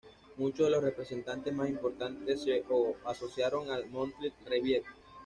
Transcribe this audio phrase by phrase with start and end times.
[0.37, 2.63] Muchos de los representantes más importantes se
[3.05, 4.81] asociaron al Monthly Review.